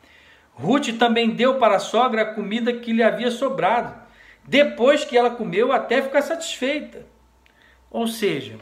[0.54, 3.93] Ruth também deu para a sogra a comida que lhe havia sobrado,
[4.45, 7.06] depois que ela comeu até ficar satisfeita.
[7.91, 8.58] Ou seja,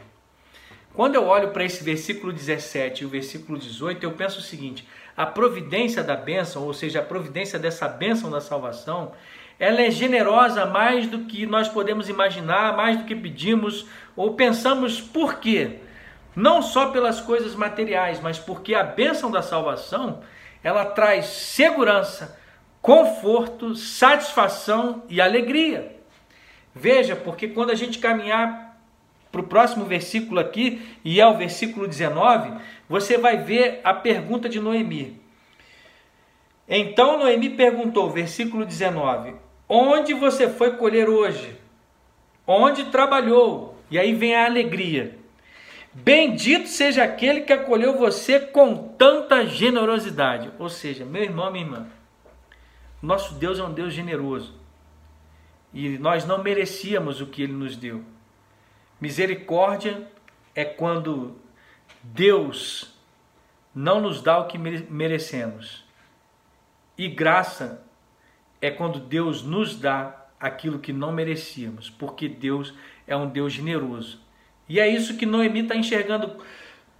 [0.94, 4.86] quando eu olho para esse versículo 17 e o versículo 18, eu penso o seguinte:
[5.16, 9.12] a providência da bênção, ou seja, a providência dessa bênção da salvação,
[9.58, 15.00] ela é generosa mais do que nós podemos imaginar, mais do que pedimos ou pensamos
[15.00, 15.80] por quê?
[16.34, 20.22] Não só pelas coisas materiais, mas porque a bênção da salvação,
[20.62, 22.38] ela traz segurança,
[22.80, 25.96] conforto, satisfação e alegria.
[26.72, 28.63] Veja, porque quando a gente caminhar
[29.34, 32.52] para o próximo versículo aqui, e é o versículo 19,
[32.88, 35.20] você vai ver a pergunta de Noemi.
[36.68, 39.34] Então Noemi perguntou, versículo 19:
[39.68, 41.56] Onde você foi colher hoje?
[42.46, 43.76] Onde trabalhou?
[43.90, 45.18] E aí vem a alegria.
[45.92, 50.50] Bendito seja aquele que acolheu você com tanta generosidade.
[50.60, 51.86] Ou seja, meu irmão, minha irmã,
[53.02, 54.54] nosso Deus é um Deus generoso.
[55.72, 58.04] E nós não merecíamos o que ele nos deu.
[59.00, 60.06] Misericórdia
[60.54, 61.36] é quando
[62.02, 62.94] Deus
[63.74, 65.84] não nos dá o que merecemos.
[66.96, 67.84] E graça
[68.60, 72.72] é quando Deus nos dá aquilo que não merecíamos, porque Deus
[73.06, 74.20] é um Deus generoso.
[74.68, 76.36] E é isso que Noemi está enxergando.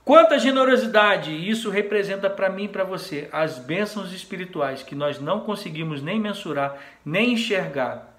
[0.04, 3.28] Quanta generosidade isso representa para mim e para você.
[3.32, 8.13] As bênçãos espirituais que nós não conseguimos nem mensurar, nem enxergar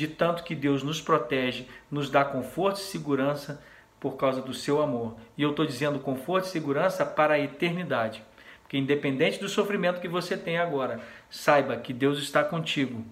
[0.00, 3.62] de tanto que Deus nos protege, nos dá conforto e segurança
[4.00, 5.14] por causa do seu amor.
[5.36, 8.24] E eu estou dizendo conforto e segurança para a eternidade.
[8.62, 13.04] Porque independente do sofrimento que você tem agora, saiba que Deus está contigo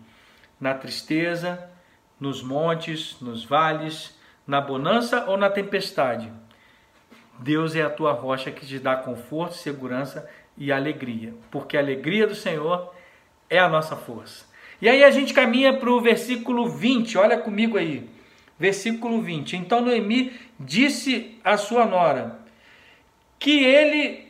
[0.59, 1.71] na tristeza,
[2.19, 6.33] nos montes, nos vales, na bonança ou na tempestade.
[7.39, 12.27] Deus é a tua rocha que te dá conforto, segurança e alegria, porque a alegria
[12.27, 12.95] do Senhor
[13.51, 14.48] é a nossa força.
[14.81, 18.09] E aí a gente caminha para o versículo 20, olha comigo aí.
[18.59, 19.57] Versículo 20.
[19.57, 22.39] Então Noemi disse à sua nora
[23.39, 24.27] que ele,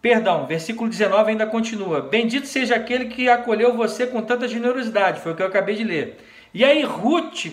[0.00, 5.32] perdão, versículo 19 ainda continua: Bendito seja aquele que acolheu você com tanta generosidade, foi
[5.32, 6.18] o que eu acabei de ler.
[6.52, 7.46] E aí Ruth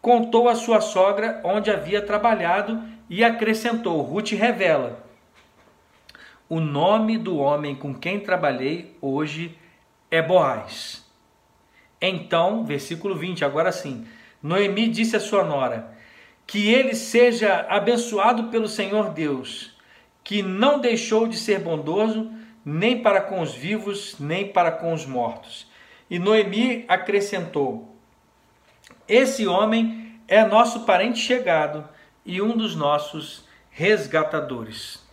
[0.00, 5.04] contou à sua sogra onde havia trabalhado e acrescentou: Ruth revela:
[6.48, 9.56] O nome do homem com quem trabalhei hoje
[10.10, 10.99] é Boaz.
[12.00, 14.06] Então, versículo 20, agora sim.
[14.42, 15.96] Noemi disse à sua nora:
[16.50, 19.70] que ele seja abençoado pelo Senhor Deus,
[20.24, 22.28] que não deixou de ser bondoso
[22.64, 25.68] nem para com os vivos, nem para com os mortos.
[26.10, 27.96] E Noemi acrescentou:
[29.06, 31.88] Esse homem é nosso parente chegado
[32.26, 35.06] e um dos nossos resgatadores.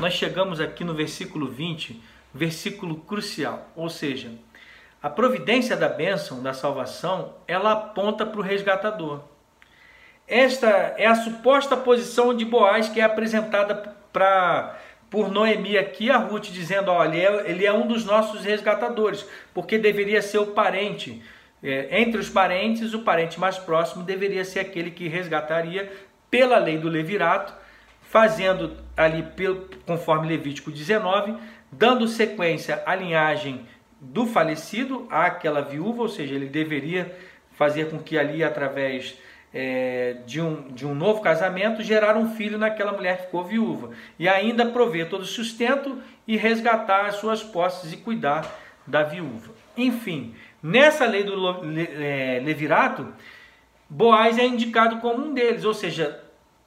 [0.00, 4.32] Nós chegamos aqui no versículo 20, versículo crucial, ou seja,
[5.02, 9.20] a providência da bênção, da salvação, ela aponta para o resgatador.
[10.26, 13.74] Esta é a suposta posição de Boaz que é apresentada
[14.12, 14.76] para
[15.10, 19.78] por Noemi aqui a Ruth dizendo, olha, é, ele é um dos nossos resgatadores, porque
[19.78, 21.22] deveria ser o parente.
[21.62, 25.90] É, entre os parentes, o parente mais próximo deveria ser aquele que resgataria
[26.30, 27.54] pela lei do levirato,
[28.02, 29.26] fazendo ali,
[29.86, 31.36] conforme Levítico 19,
[31.72, 33.66] dando sequência à linhagem
[34.00, 37.14] do falecido àquela viúva, ou seja, ele deveria
[37.52, 39.18] fazer com que ali, através
[39.52, 43.90] é, de, um, de um novo casamento, gerar um filho naquela mulher que ficou viúva.
[44.18, 48.46] E ainda prover todo o sustento e resgatar as suas posses e cuidar
[48.86, 49.52] da viúva.
[49.76, 51.34] Enfim, nessa lei do
[52.00, 53.12] é, levirato,
[53.90, 56.22] Boaz é indicado como um deles, ou seja,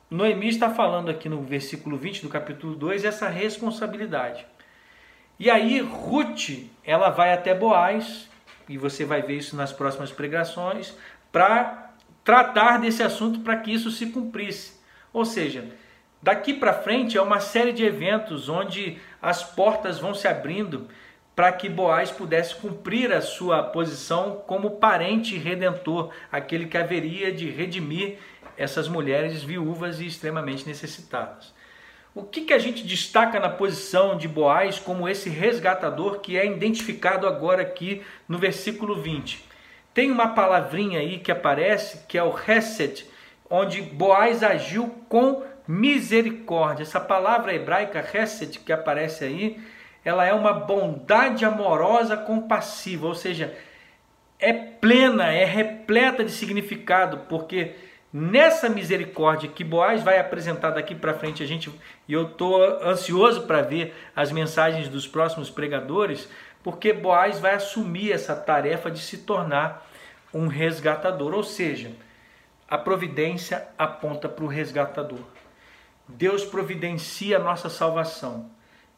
[0.10, 4.46] Noemi está falando aqui no versículo 20 do capítulo 2 essa responsabilidade.
[5.42, 8.30] E aí Ruth, ela vai até Boaz,
[8.70, 10.96] e você vai ver isso nas próximas pregações,
[11.32, 11.90] para
[12.24, 14.80] tratar desse assunto para que isso se cumprisse.
[15.12, 15.66] Ou seja,
[16.22, 20.88] daqui para frente é uma série de eventos onde as portas vão se abrindo
[21.36, 27.50] para que Boaz pudesse cumprir a sua posição como parente redentor, aquele que haveria de
[27.50, 28.20] redimir
[28.56, 31.52] essas mulheres viúvas e extremamente necessitadas.
[32.14, 36.46] O que, que a gente destaca na posição de Boaz como esse resgatador que é
[36.46, 39.46] identificado agora aqui no versículo 20?
[39.94, 43.06] Tem uma palavrinha aí que aparece que é o Hesed,
[43.50, 46.84] onde Boaz agiu com misericórdia.
[46.84, 49.58] Essa palavra hebraica Hesed que aparece aí,
[50.04, 53.56] ela é uma bondade amorosa compassiva, ou seja,
[54.38, 57.74] é plena, é repleta de significado, porque
[58.14, 61.72] Nessa misericórdia que Boaz vai apresentar daqui para frente, a gente
[62.08, 66.28] e eu estou ansioso para ver as mensagens dos próximos pregadores,
[66.62, 69.88] porque Boaz vai assumir essa tarefa de se tornar
[70.34, 71.92] um resgatador, ou seja,
[72.68, 75.20] a providência aponta para o resgatador.
[76.08, 78.50] Deus providencia a nossa salvação.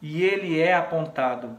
[0.02, 1.56] E ele é apontado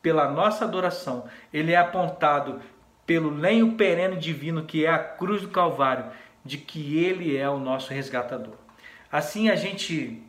[0.00, 2.60] pela nossa adoração, ele é apontado
[3.04, 6.06] pelo lenho perene divino que é a cruz do Calvário
[6.44, 8.54] de que Ele é o nosso resgatador.
[9.10, 10.22] Assim a gente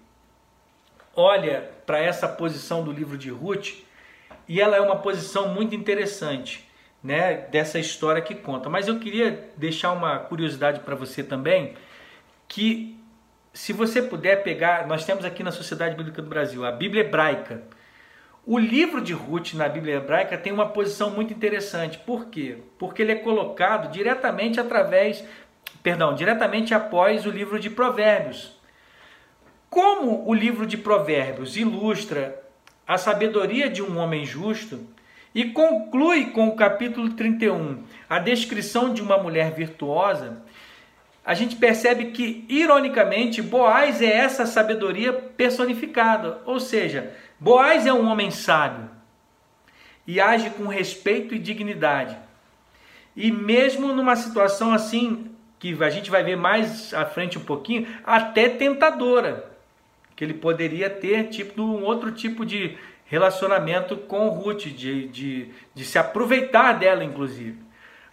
[1.16, 3.74] olha para essa posição do livro de Ruth
[4.48, 6.68] e ela é uma posição muito interessante,
[7.04, 8.70] né, dessa história que conta.
[8.70, 11.76] Mas eu queria deixar uma curiosidade para você também,
[12.48, 13.00] que
[13.54, 17.64] se você puder pegar, nós temos aqui na Sociedade Bíblica do Brasil a Bíblia Hebraica.
[18.46, 22.00] O livro de Ruth na Bíblia Hebraica tem uma posição muito interessante.
[22.00, 22.58] Por quê?
[22.80, 25.24] Porque ele é colocado diretamente através
[25.82, 28.58] perdão, diretamente após o livro de Provérbios.
[29.70, 32.44] Como o livro de Provérbios ilustra
[32.88, 34.80] a sabedoria de um homem justo
[35.34, 40.42] e conclui com o capítulo 31 a descrição de uma mulher virtuosa,
[41.24, 48.08] a gente percebe que, ironicamente, Boaz é essa sabedoria personificada, ou seja, Boaz é um
[48.08, 48.90] homem sábio
[50.08, 52.18] e age com respeito e dignidade.
[53.16, 55.29] E mesmo numa situação assim
[55.60, 59.46] que a gente vai ver mais à frente um pouquinho, até tentadora,
[60.16, 65.86] que ele poderia ter tipo um outro tipo de relacionamento com Ruth, de, de, de
[65.86, 67.58] se aproveitar dela, inclusive.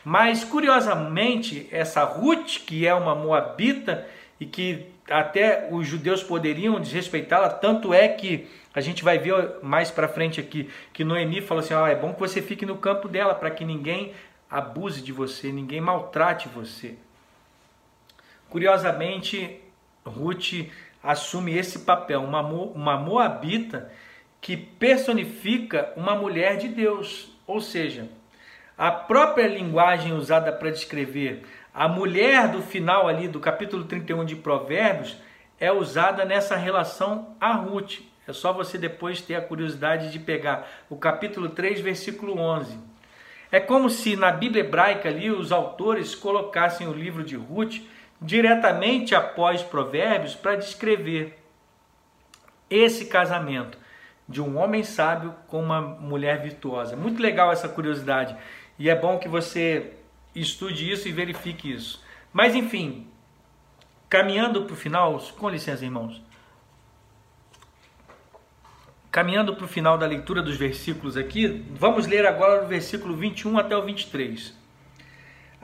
[0.04, 4.06] Mas curiosamente, essa Ruth, que é uma moabita
[4.40, 9.90] e que até os judeus poderiam desrespeitá-la, tanto é que a gente vai ver mais
[9.90, 13.08] para frente aqui que Noemi falou assim: ah, é bom que você fique no campo
[13.08, 14.12] dela para que ninguém
[14.50, 16.94] abuse de você, ninguém maltrate você.
[18.50, 19.60] Curiosamente,
[20.04, 20.68] Ruth
[21.02, 23.90] assume esse papel, uma, uma moabita
[24.40, 27.32] que personifica uma mulher de Deus.
[27.46, 28.08] Ou seja,
[28.76, 31.42] a própria linguagem usada para descrever
[31.76, 35.14] a mulher do final ali do capítulo 31 de Provérbios
[35.60, 37.98] é usada nessa relação a Ruth.
[38.26, 42.78] É só você depois ter a curiosidade de pegar o capítulo 3, versículo 11.
[43.52, 47.76] É como se na Bíblia hebraica ali os autores colocassem o livro de Ruth
[48.20, 51.38] diretamente após Provérbios para descrever
[52.68, 53.78] esse casamento
[54.28, 56.96] de um homem sábio com uma mulher virtuosa.
[56.96, 58.36] Muito legal essa curiosidade
[58.78, 59.92] e é bom que você
[60.34, 62.02] estude isso e verifique isso.
[62.32, 63.06] Mas enfim,
[64.08, 66.20] caminhando para o final, com licença, irmãos.
[69.10, 73.58] Caminhando para o final da leitura dos versículos aqui, vamos ler agora o versículo 21
[73.58, 74.54] até o 23.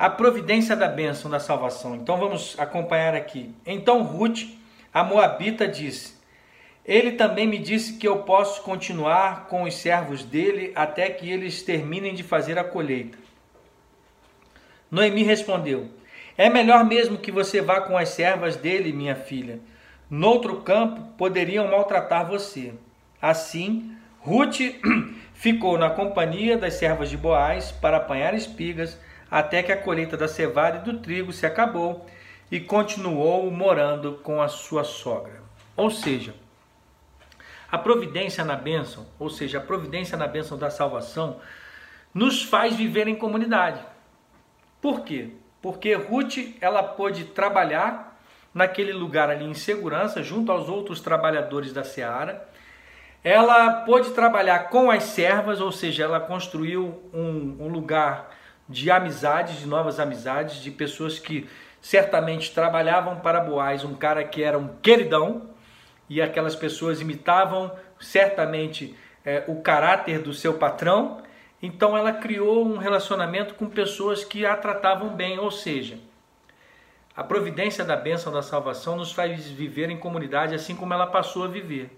[0.03, 1.95] A providência da bênção da salvação.
[1.95, 3.55] Então vamos acompanhar aqui.
[3.65, 4.49] Então Ruth,
[4.93, 6.15] a Moabita, disse:
[6.85, 11.62] Ele também me disse que eu posso continuar com os servos dele até que eles
[11.62, 13.17] terminem de fazer a colheita.
[14.91, 15.88] Noemi respondeu:
[16.37, 19.61] É melhor mesmo que você vá com as servas dele, minha filha.
[20.11, 22.75] Noutro campo poderiam maltratar você.
[23.21, 24.59] Assim, Ruth
[25.33, 28.99] ficou na companhia das servas de Boaz para apanhar espigas
[29.33, 32.05] até que a colheita da cevada e do trigo se acabou
[32.51, 35.40] e continuou morando com a sua sogra.
[35.75, 36.35] Ou seja,
[37.71, 41.40] a providência na bênção, ou seja, a providência na bênção da salvação,
[42.12, 43.81] nos faz viver em comunidade.
[44.83, 45.31] Por quê?
[45.62, 48.21] Porque Ruth ela pôde trabalhar
[48.53, 52.53] naquele lugar ali em segurança, junto aos outros trabalhadores da seara
[53.25, 58.31] ela pôde trabalhar com as servas, ou seja, ela construiu um, um lugar
[58.68, 61.48] de amizades, de novas amizades, de pessoas que
[61.81, 65.51] certamente trabalhavam para Boaz, um cara que era um queridão,
[66.09, 71.22] e aquelas pessoas imitavam certamente é, o caráter do seu patrão,
[71.62, 75.98] então ela criou um relacionamento com pessoas que a tratavam bem, ou seja,
[77.14, 81.44] a providência da bênção da salvação nos faz viver em comunidade assim como ela passou
[81.44, 81.90] a viver.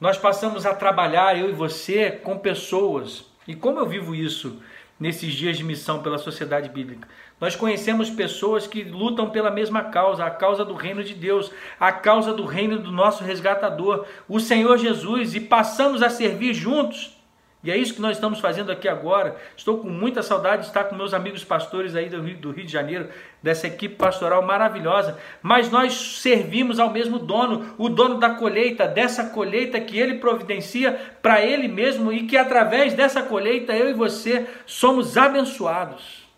[0.00, 3.26] Nós passamos a trabalhar, eu e você, com pessoas.
[3.48, 4.62] E como eu vivo isso
[4.98, 7.08] nesses dias de missão pela sociedade bíblica?
[7.40, 11.92] Nós conhecemos pessoas que lutam pela mesma causa, a causa do reino de Deus, a
[11.92, 17.17] causa do reino do nosso resgatador, o Senhor Jesus, e passamos a servir juntos
[17.62, 19.36] e é isso que nós estamos fazendo aqui agora.
[19.56, 22.64] Estou com muita saudade de estar com meus amigos pastores aí do Rio, do Rio
[22.64, 23.08] de Janeiro,
[23.42, 25.18] dessa equipe pastoral maravilhosa.
[25.42, 30.92] Mas nós servimos ao mesmo dono, o dono da colheita, dessa colheita que ele providencia
[31.20, 36.28] para ele mesmo e que através dessa colheita eu e você somos abençoados.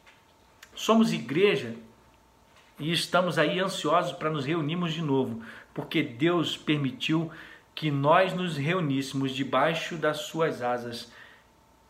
[0.74, 1.74] Somos igreja
[2.78, 5.42] e estamos aí ansiosos para nos reunirmos de novo,
[5.74, 7.30] porque Deus permitiu
[7.74, 11.12] que nós nos reuníssemos debaixo das suas asas.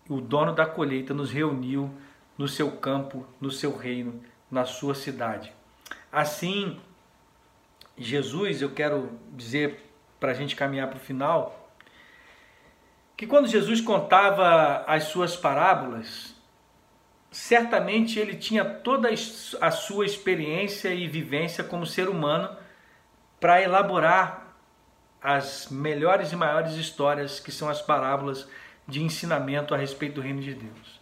[0.09, 1.91] O dono da colheita nos reuniu
[2.37, 5.53] no seu campo, no seu reino, na sua cidade.
[6.11, 6.81] Assim,
[7.97, 9.91] Jesus, eu quero dizer
[10.21, 11.73] para a gente caminhar para o final,
[13.17, 16.35] que quando Jesus contava as suas parábolas,
[17.31, 19.09] certamente ele tinha toda
[19.61, 22.55] a sua experiência e vivência como ser humano
[23.39, 24.40] para elaborar
[25.23, 28.49] as melhores e maiores histórias que são as parábolas
[28.87, 31.01] de ensinamento a respeito do reino de Deus.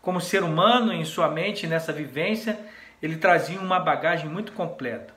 [0.00, 2.58] Como ser humano, em sua mente, nessa vivência,
[3.02, 5.12] ele trazia uma bagagem muito completa.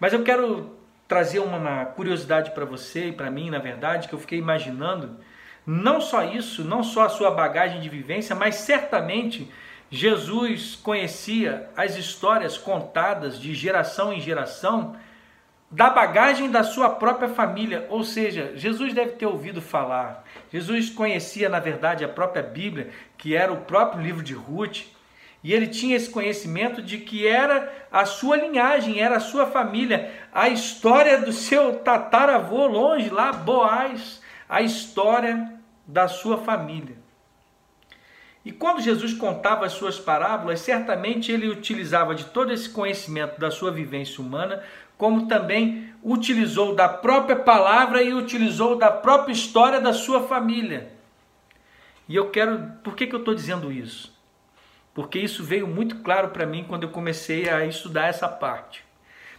[0.00, 4.18] Mas eu quero trazer uma curiosidade para você e para mim, na verdade, que eu
[4.18, 5.18] fiquei imaginando.
[5.64, 9.50] Não só isso, não só a sua bagagem de vivência, mas certamente
[9.90, 14.96] Jesus conhecia as histórias contadas de geração em geração
[15.70, 17.86] da bagagem da sua própria família.
[17.90, 20.24] Ou seja, Jesus deve ter ouvido falar.
[20.52, 24.84] Jesus conhecia, na verdade, a própria Bíblia, que era o próprio livro de Ruth.
[25.42, 30.12] E ele tinha esse conhecimento de que era a sua linhagem, era a sua família,
[30.32, 35.54] a história do seu tataravô longe lá, Boaz, a história
[35.86, 36.96] da sua família.
[38.44, 43.50] E quando Jesus contava as suas parábolas, certamente ele utilizava de todo esse conhecimento da
[43.50, 44.62] sua vivência humana
[44.98, 50.92] como também utilizou da própria palavra e utilizou da própria história da sua família.
[52.08, 54.12] E eu quero, por que, que eu estou dizendo isso?
[54.92, 58.84] Porque isso veio muito claro para mim quando eu comecei a estudar essa parte.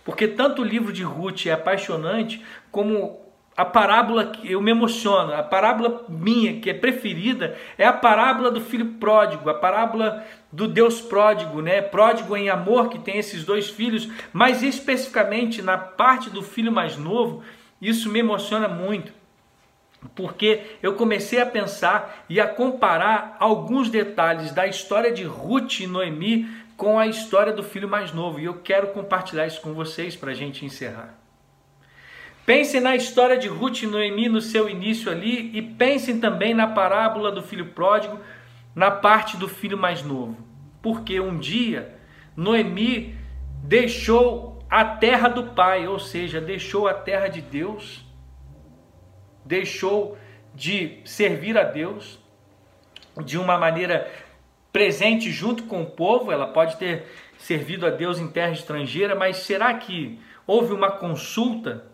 [0.06, 3.20] Porque tanto o livro de Ruth é apaixonante, como
[3.58, 8.50] a parábola que eu me emociono, a parábola minha que é preferida é a parábola
[8.50, 11.82] do filho pródigo, a parábola do Deus pródigo, né?
[11.82, 16.98] Pródigo em amor que tem esses dois filhos, mas especificamente na parte do filho mais
[16.98, 17.44] novo,
[17.82, 19.14] isso me emociona muito.
[20.16, 25.88] Porque eu comecei a pensar e a comparar alguns detalhes da história de Ruth e
[25.88, 28.40] Noemi com a história do filho mais novo.
[28.40, 31.20] E eu quero compartilhar isso com vocês para a gente encerrar.
[32.46, 36.66] Pensem na história de Ruth e Noemi no seu início ali e pensem também na
[36.66, 38.20] parábola do filho pródigo,
[38.74, 40.49] na parte do filho mais novo.
[40.82, 41.96] Porque um dia
[42.36, 43.18] Noemi
[43.64, 48.06] deixou a terra do pai, ou seja, deixou a terra de Deus,
[49.44, 50.18] deixou
[50.54, 52.20] de servir a Deus
[53.24, 54.10] de uma maneira
[54.72, 57.06] presente junto com o povo, ela pode ter
[57.38, 61.86] servido a Deus em terra estrangeira, mas será que houve uma consulta?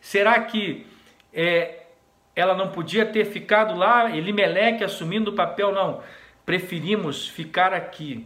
[0.00, 0.86] Será que
[1.32, 1.86] é,
[2.34, 5.72] ela não podia ter ficado lá, Elimeleque assumindo o papel?
[5.72, 6.02] Não,
[6.46, 8.24] preferimos ficar aqui.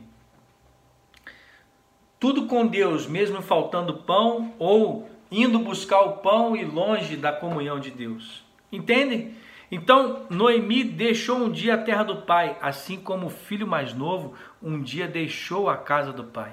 [2.21, 7.81] Tudo com Deus, mesmo faltando pão ou indo buscar o pão e longe da comunhão
[7.81, 8.45] de Deus.
[8.71, 9.35] Entendem?
[9.73, 14.35] Então, Noemi deixou um dia a terra do pai, assim como o filho mais novo
[14.63, 16.53] um dia deixou a casa do pai.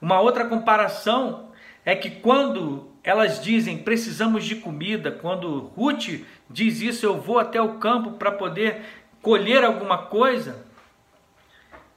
[0.00, 1.48] Uma outra comparação
[1.84, 7.60] é que quando elas dizem precisamos de comida, quando Ruth diz isso, eu vou até
[7.60, 8.82] o campo para poder
[9.22, 10.67] colher alguma coisa.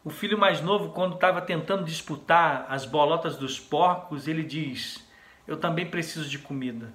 [0.03, 5.07] O filho mais novo, quando estava tentando disputar as bolotas dos porcos, ele diz:
[5.47, 6.91] Eu também preciso de comida.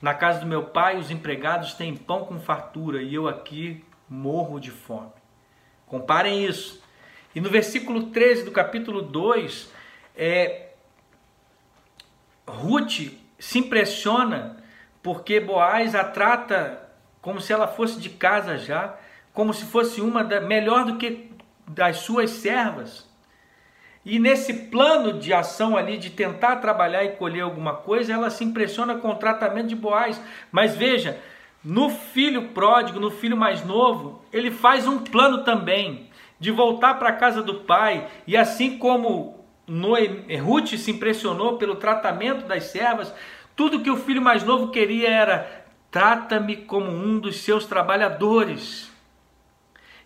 [0.00, 4.60] Na casa do meu pai, os empregados têm pão com fartura e eu aqui morro
[4.60, 5.10] de fome.
[5.86, 6.82] Comparem isso.
[7.34, 9.72] E no versículo 13 do capítulo 2,
[10.16, 10.68] é,
[12.46, 14.56] Ruth se impressiona
[15.02, 16.90] porque Boaz a trata
[17.20, 18.96] como se ela fosse de casa já,
[19.32, 21.35] como se fosse uma da, melhor do que
[21.66, 23.06] das suas servas.
[24.04, 28.44] E nesse plano de ação ali, de tentar trabalhar e colher alguma coisa, ela se
[28.44, 30.20] impressiona com o tratamento de Boaz.
[30.52, 31.18] Mas veja,
[31.64, 36.08] no filho pródigo, no filho mais novo, ele faz um plano também
[36.38, 38.06] de voltar para a casa do pai.
[38.28, 40.06] E assim como Noé,
[40.40, 43.12] Ruth se impressionou pelo tratamento das servas,
[43.56, 48.88] tudo que o filho mais novo queria era: trata-me como um dos seus trabalhadores.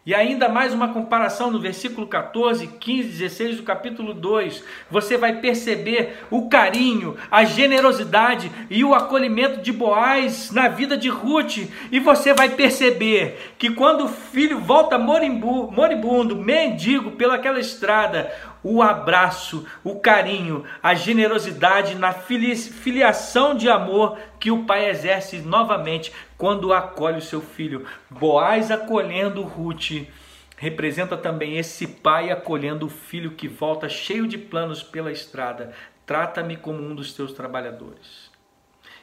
[0.05, 4.65] E ainda mais uma comparação no versículo 14, 15, 16 do capítulo 2.
[4.91, 11.11] Você vai perceber o carinho, a generosidade e o acolhimento de Boaz na vida de
[11.11, 11.69] Ruth.
[11.93, 18.33] E você vai perceber que quando o filho volta moribundo, mendigo pelaquela estrada,
[18.63, 26.13] o abraço, o carinho, a generosidade na filiação de amor que o pai exerce novamente
[26.37, 27.87] quando acolhe o seu filho.
[28.11, 30.07] Boaz acolhendo Ruth
[30.57, 35.73] representa também esse pai acolhendo o filho que volta cheio de planos pela estrada.
[36.05, 38.31] Trata-me como um dos teus trabalhadores.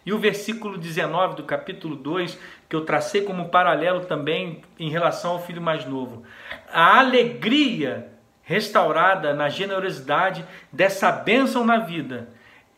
[0.05, 2.39] E o versículo 19 do capítulo 2,
[2.69, 6.23] que eu tracei como paralelo também em relação ao filho mais novo.
[6.71, 8.16] A alegria
[8.47, 12.29] restaurada na generosidade dessa bênção na vida,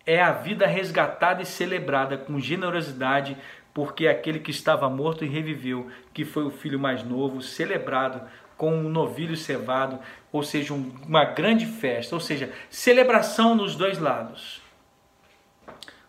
[0.03, 3.37] é a vida resgatada e celebrada com generosidade,
[3.71, 8.19] porque aquele que estava morto e reviveu, que foi o filho mais novo, celebrado
[8.57, 9.99] com um novilho cevado,
[10.31, 14.63] ou seja, uma grande festa, ou seja, celebração nos dois lados.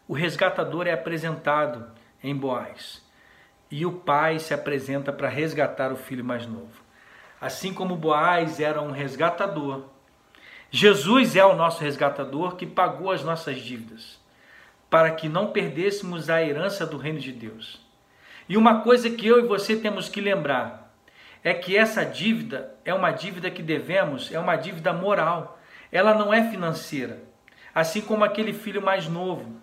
[0.08, 1.86] O resgatador é apresentado
[2.24, 3.06] em Boaz
[3.70, 6.89] e o pai se apresenta para resgatar o filho mais novo.
[7.40, 9.84] Assim como Boaz era um resgatador,
[10.70, 14.20] Jesus é o nosso resgatador que pagou as nossas dívidas,
[14.88, 17.80] para que não perdêssemos a herança do reino de Deus.
[18.48, 20.92] E uma coisa que eu e você temos que lembrar
[21.42, 25.58] é que essa dívida é uma dívida que devemos, é uma dívida moral.
[25.90, 27.22] Ela não é financeira.
[27.74, 29.56] Assim como aquele filho mais novo.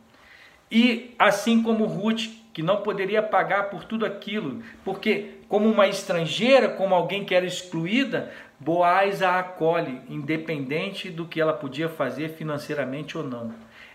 [0.72, 6.70] E assim como Ruth, que não poderia pagar por tudo aquilo, porque como uma estrangeira,
[6.70, 13.16] como alguém que era excluída, Boaz a acolhe, independente do que ela podia fazer financeiramente
[13.16, 13.54] ou não.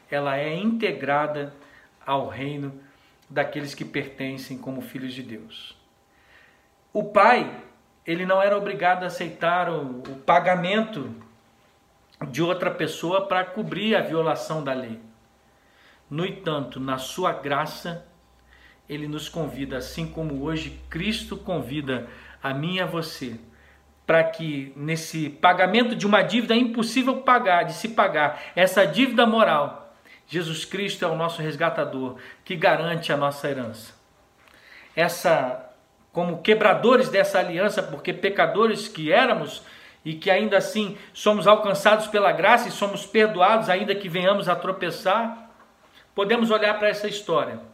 [0.08, 1.52] Ela é integrada
[2.06, 2.72] ao reino
[3.28, 5.76] daqueles que pertencem como filhos de Deus.
[6.92, 7.50] O pai,
[8.06, 11.12] ele não era obrigado a aceitar o, o pagamento
[12.28, 15.00] de outra pessoa para cobrir a violação da lei.
[16.08, 18.06] No entanto, na sua graça,
[18.92, 22.06] ele nos convida, assim como hoje Cristo convida
[22.42, 23.38] a mim e a você,
[24.06, 29.94] para que nesse pagamento de uma dívida impossível pagar, de se pagar, essa dívida moral,
[30.26, 33.94] Jesus Cristo é o nosso resgatador que garante a nossa herança.
[34.94, 35.70] Essa
[36.12, 39.62] como quebradores dessa aliança, porque pecadores que éramos
[40.04, 44.54] e que ainda assim somos alcançados pela graça e somos perdoados ainda que venhamos a
[44.54, 45.50] tropeçar,
[46.14, 47.71] podemos olhar para essa história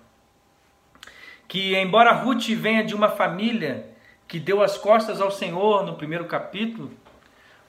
[1.49, 3.89] que, embora Ruth venha de uma família
[4.29, 6.93] que deu as costas ao Senhor no primeiro capítulo,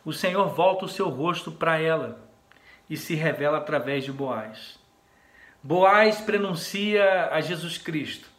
[0.04, 2.20] o Senhor volta o seu rosto para ela
[2.90, 4.78] e se revela através de Boaz.
[5.64, 8.30] Boaz prenuncia a Jesus Cristo,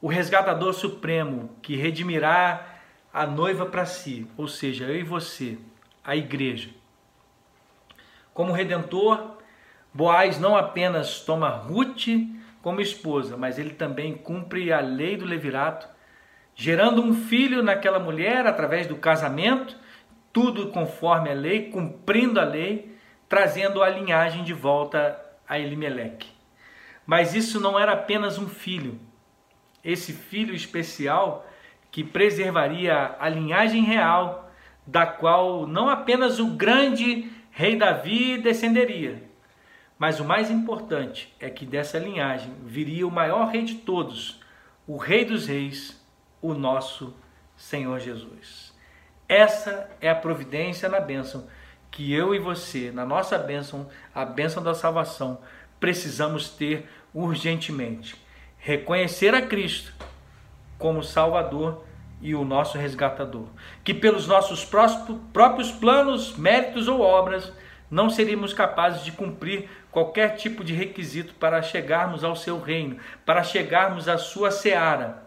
[0.00, 2.78] o resgatador supremo que redimirá
[3.12, 5.58] a noiva para si, ou seja, eu e você,
[6.02, 6.70] a igreja.
[8.32, 9.36] Como redentor,
[9.92, 12.06] Boaz não apenas toma Ruth
[12.62, 15.88] como esposa, mas ele também cumpre a lei do levirato,
[16.54, 19.76] gerando um filho naquela mulher através do casamento,
[20.32, 22.96] tudo conforme a lei, cumprindo a lei,
[23.28, 26.28] trazendo a linhagem de volta a Elimeleque.
[27.06, 29.00] Mas isso não era apenas um filho.
[29.82, 31.46] Esse filho especial
[31.90, 34.50] que preservaria a linhagem real,
[34.86, 39.29] da qual não apenas o grande rei Davi descenderia,
[40.00, 44.40] mas o mais importante é que dessa linhagem viria o maior rei de todos,
[44.86, 46.02] o Rei dos Reis,
[46.40, 47.14] o nosso
[47.54, 48.74] Senhor Jesus.
[49.28, 51.46] Essa é a providência na bênção
[51.90, 55.42] que eu e você, na nossa bênção, a bênção da salvação,
[55.78, 58.16] precisamos ter urgentemente.
[58.56, 59.92] Reconhecer a Cristo
[60.78, 61.84] como Salvador
[62.22, 63.48] e o nosso resgatador.
[63.84, 67.52] Que pelos nossos próprios planos, méritos ou obras,
[67.90, 73.42] não seríamos capazes de cumprir qualquer tipo de requisito para chegarmos ao seu reino, para
[73.42, 75.24] chegarmos à sua seara,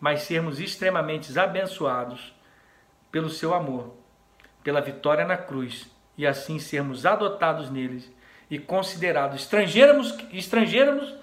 [0.00, 2.34] mas sermos extremamente abençoados
[3.10, 3.94] pelo seu amor,
[4.62, 8.12] pela vitória na cruz e assim sermos adotados neles
[8.50, 11.14] e considerados estrangeiros, estrangeiros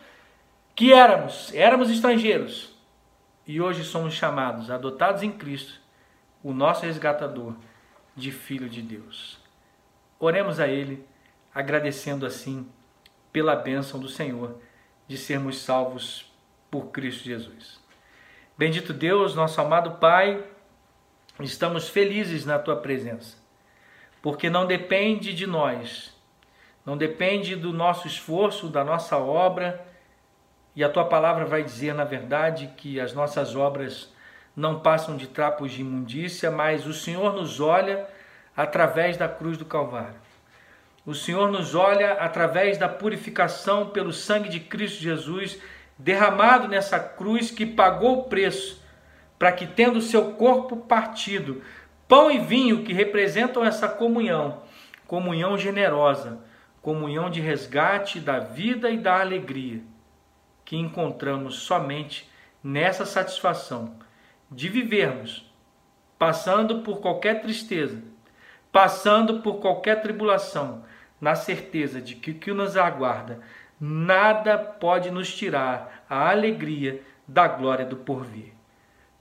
[0.76, 2.74] que éramos, éramos estrangeiros
[3.46, 5.80] e hoje somos chamados, adotados em Cristo,
[6.42, 7.56] o nosso resgatador,
[8.16, 9.40] de Filho de Deus.
[10.20, 11.06] Oremos a Ele,
[11.54, 12.68] agradecendo assim
[13.32, 14.60] pela bênção do Senhor
[15.08, 16.32] de sermos salvos
[16.70, 17.80] por Cristo Jesus.
[18.58, 20.44] Bendito Deus, nosso amado Pai,
[21.40, 23.38] estamos felizes na Tua presença,
[24.22, 26.16] porque não depende de nós,
[26.86, 29.94] não depende do nosso esforço, da nossa obra
[30.76, 34.12] e a tua palavra vai dizer, na verdade, que as nossas obras
[34.56, 38.08] não passam de trapos de imundícia, mas o Senhor nos olha
[38.56, 40.23] através da cruz do Calvário.
[41.06, 45.60] O Senhor nos olha através da purificação pelo sangue de Cristo Jesus,
[45.98, 48.82] derramado nessa cruz que pagou o preço,
[49.38, 51.62] para que, tendo seu corpo partido,
[52.08, 54.64] pão e vinho que representam essa comunhão,
[55.06, 56.40] comunhão generosa,
[56.82, 59.82] comunhão de resgate da vida e da alegria
[60.66, 62.30] que encontramos somente
[62.64, 63.96] nessa satisfação
[64.50, 65.52] de vivermos,
[66.18, 68.02] passando por qualquer tristeza,
[68.72, 70.84] passando por qualquer tribulação,
[71.24, 73.40] na certeza de que o que nos aguarda
[73.80, 78.52] nada pode nos tirar a alegria da glória do porvir.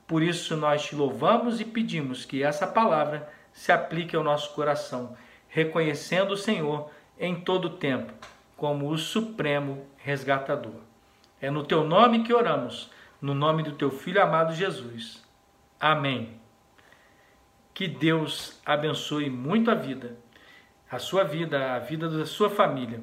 [0.04, 5.16] Por isso nós te louvamos e pedimos que essa palavra se aplique ao nosso coração,
[5.48, 6.90] reconhecendo o Senhor
[7.20, 8.12] em todo o tempo
[8.56, 10.80] como o supremo resgatador.
[11.40, 12.90] É no teu nome que oramos,
[13.20, 15.22] no nome do teu filho amado Jesus.
[15.78, 16.36] Amém.
[17.72, 20.16] Que Deus abençoe muito a vida,
[20.92, 23.02] a sua vida, a vida da sua família